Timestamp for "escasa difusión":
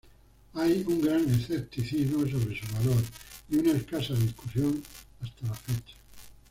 3.73-4.81